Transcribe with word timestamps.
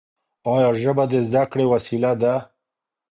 ایا 0.53 0.69
ژبه 0.81 1.03
د 1.11 1.13
زده 1.27 1.43
کړې 1.51 1.65
وسیله 1.73 2.11
ده؟ 2.21 2.33